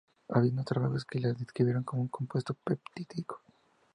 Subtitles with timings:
[0.29, 3.39] Habiendo trabajos que la describieron como un compuesto peptídico.